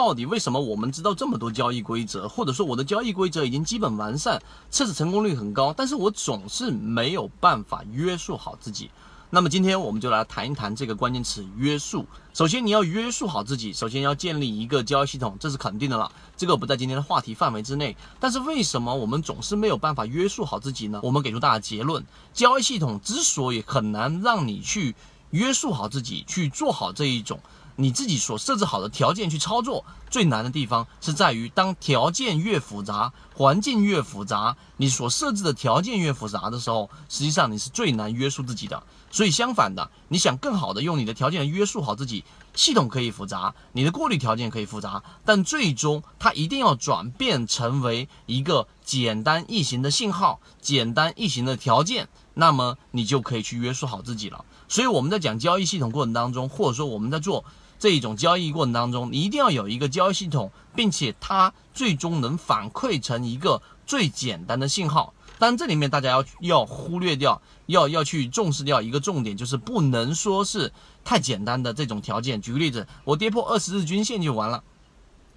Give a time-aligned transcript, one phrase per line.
[0.00, 8.90] 到底为什么我们知道这么多交易规则，或者说我的交易规则已经基本完善，测试成功率很高，但是我总是没有办法约束好自己？
[9.28, 12.06] 那么今天我们就来谈一谈这个关键词约束。
[12.32, 16.10] 首先你要约束好自己，首先要建立一个交易系统，这是肯定的了。
[16.34, 17.94] 这个不在今天的话题范围之内。
[18.18, 20.98] 但是为什么我们总是没有办法约束好自己呢？
[21.02, 24.96] 我们给出大家结论：交易系统之所以很难让你去
[25.32, 27.38] 约束好自己，去做好这一种。
[27.76, 38.82] 你自己所设置好的条件去操作，最难的地方是在于，当条件越复杂，环境越复杂，你所设置的条件越复杂的时候，实际上你是最难约束自己的。
[39.12, 52.08] 所以相反的，你想更好的用你的条件约束好自己，系统可以复杂，你的过滤条件可以复杂，但最终它一定要转变成为一个简单易行的信号，简单易行的条件，
[52.40, 54.44] 那么你就可以去约束好自己了。
[54.66, 57.44] 所以我们在讲交易系统过程当中，或者说我们在做。
[57.78, 65.14] 这一种交易过程当中，你一定要有一个交易系统，并且它最终能反馈成一个最简单的信号。
[65.38, 70.70] 但这里面大家要要忽略掉，要要去重视掉一个重点，就是不能说是
[71.02, 72.42] 太简单的这种条件。
[72.42, 74.62] 举个例子，我跌破二十日均线就完了。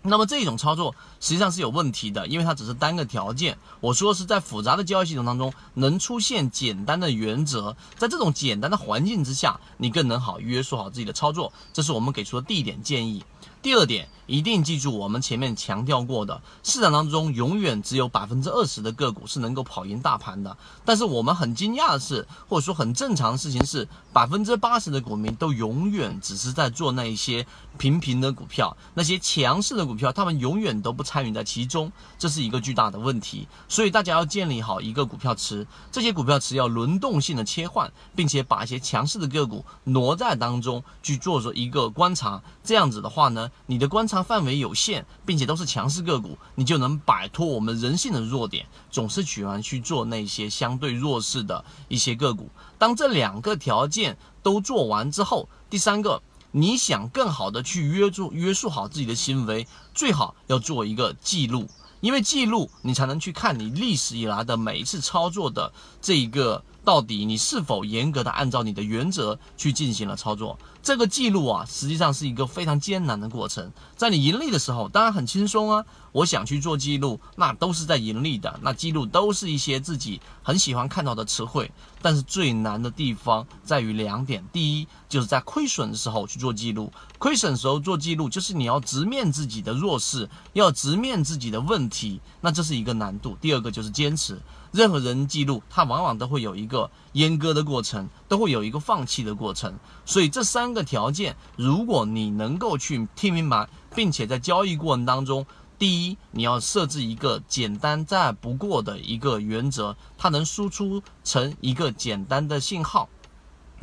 [0.06, 3.58] 那么这种操作实际上是有问题的，因为它只是单个条件。
[3.80, 11.52] 我说是在复杂的交易系统当中能出现简单的原则，在这种简单的环境之下，你更能好约束好自己的操作。
[11.72, 13.24] 这是我们给出的第一点建议。
[13.64, 20.58] 第二点，一定记住我们前面强调过的，市场当中永远只有百分之二十的个股是能够跑赢大盘的。
[20.84, 27.48] 但是我们很惊讶的是，或者说很正常的事情是，百分之八十的股民都永远只是在做那一些
[27.78, 33.48] 平平的股票，那些强势的股票，他们永远都不参与在其中，这是一个巨大的问题。
[33.70, 42.42] 所以大家要建立好一个股票池，这些股票池要轮动性的切换，并且把一些强势的个股挪在当中去做着一个观察。
[42.62, 43.50] 这样子的话呢？
[43.66, 52.50] 你的观察范围有限，并且都是强势个股，你就能摆脱我们人性的弱点，总是喜欢去做那些相对弱势的一些个股。
[52.78, 56.22] 当这两个条件都做完之后，第三个，
[56.52, 61.70] 你想更好的去约住约束好自己的行为，最好要做一个记录，
[62.02, 65.72] 因为记录你才能去看你历史以来的每一次操作的
[66.02, 66.64] 这一个。
[66.84, 70.58] 到底你是否严格的按照你的原则去进行了操作？
[70.82, 73.72] 这个记录啊，实际上是一个非常艰难的过程。
[73.96, 75.86] 在你盈利的时候，当然很轻松啊。
[76.12, 81.72] 我想去做记录，那都是在盈利的，那记录都是一些自己很喜欢看到的词汇。
[82.04, 93.36] 但是最难的地方在于两点：第一，就是在亏损的时候去做记录；亏损时候做记录，就是你要直面自己的弱势，要直面自己的问题，那这是一个难度。
[93.42, 94.40] 第二个就是坚持。
[94.74, 99.72] 任何人记录，他往往都会有一个阉割的过程，都会有一个放弃的过程。
[100.04, 105.46] 所以这三个条件，如果你能够去听明白，并且在交易过程当中，
[105.78, 113.08] 第一，你要设置一个简单再不过的一个原则，它能输出成一个简单的信号。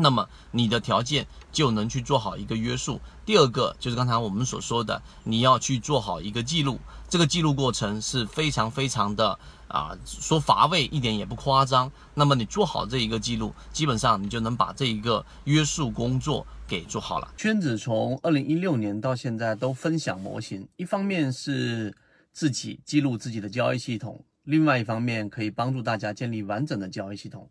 [0.01, 3.01] 那么你的条件就能去做好一个约束。
[3.25, 6.79] 第二个就是刚才我们所说的，你要去做好一个记录。
[7.09, 9.39] 这个记录过程是非常非常的
[9.69, 11.91] 啊，说乏味一点也不夸张。
[12.15, 17.29] 那么你做好这一个记录，基本上你就能把这一个约束工作给做好了。
[17.37, 21.95] 圈子从二零一六年到现在都分享模型，一方面是
[22.33, 27.51] 自己记录自己的交易系统，另外一方面可以帮助大家建立完整的交易系统。